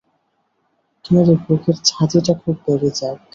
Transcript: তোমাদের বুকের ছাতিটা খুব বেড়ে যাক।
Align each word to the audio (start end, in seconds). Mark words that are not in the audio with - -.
তোমাদের 1.05 1.35
বুকের 1.43 1.77
ছাতিটা 1.87 2.33
খুব 2.41 2.55
বেড়ে 2.65 2.89
যাক। 2.97 3.17